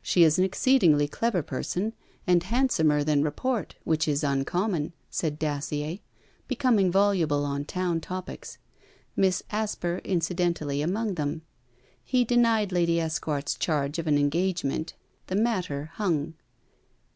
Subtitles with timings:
[0.00, 1.92] 'She is an exceedingly clever person,
[2.24, 5.98] and handsomer than report, which is uncommon,' said Dacier,
[6.46, 8.58] becoming voluble on town topics,
[9.16, 11.42] Miss Asper incidentally among them.
[12.04, 14.94] He denied Lady Esquart's charge of an engagement;
[15.26, 16.34] the matter hung.